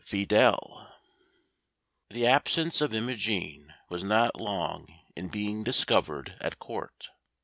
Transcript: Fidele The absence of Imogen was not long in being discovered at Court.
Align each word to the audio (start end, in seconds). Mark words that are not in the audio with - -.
Fidele 0.03 0.87
The 2.09 2.25
absence 2.25 2.81
of 2.81 2.91
Imogen 2.91 3.71
was 3.87 4.03
not 4.03 4.35
long 4.41 4.87
in 5.15 5.27
being 5.29 5.63
discovered 5.63 6.35
at 6.41 6.57
Court. 6.57 7.11